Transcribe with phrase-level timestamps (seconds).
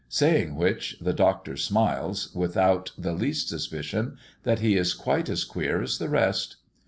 [0.09, 5.83] Saying which, the Doctor smiles, without the least suspicion that he is quite as queer
[5.83, 6.55] as the rest.